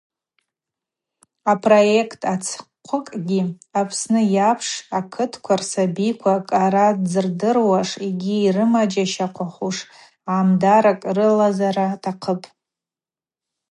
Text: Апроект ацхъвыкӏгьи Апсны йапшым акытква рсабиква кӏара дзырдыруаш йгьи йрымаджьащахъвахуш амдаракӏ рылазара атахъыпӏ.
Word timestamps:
Апроект 1.51 2.21
ацхъвыкӏгьи 2.33 3.41
Апсны 3.79 4.21
йапшым 4.35 4.85
акытква 4.99 5.55
рсабиква 5.59 6.35
кӏара 6.49 6.87
дзырдыруаш 7.03 7.89
йгьи 8.07 8.35
йрымаджьащахъвахуш 8.45 9.77
амдаракӏ 10.35 11.07
рылазара 11.15 11.85
атахъыпӏ. 11.95 12.47